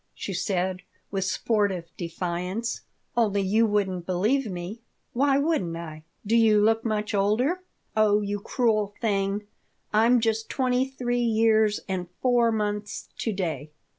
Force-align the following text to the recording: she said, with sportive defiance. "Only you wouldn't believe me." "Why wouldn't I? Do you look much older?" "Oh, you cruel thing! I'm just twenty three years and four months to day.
she 0.15 0.33
said, 0.33 0.81
with 1.11 1.25
sportive 1.25 1.85
defiance. 1.95 2.81
"Only 3.15 3.43
you 3.43 3.67
wouldn't 3.67 4.07
believe 4.07 4.49
me." 4.49 4.81
"Why 5.13 5.37
wouldn't 5.37 5.77
I? 5.77 6.01
Do 6.25 6.35
you 6.35 6.59
look 6.59 6.83
much 6.83 7.13
older?" 7.13 7.59
"Oh, 7.95 8.21
you 8.21 8.39
cruel 8.39 8.95
thing! 8.99 9.43
I'm 9.93 10.19
just 10.19 10.49
twenty 10.49 10.89
three 10.89 11.21
years 11.21 11.81
and 11.87 12.07
four 12.19 12.51
months 12.51 13.09
to 13.19 13.31
day. 13.31 13.69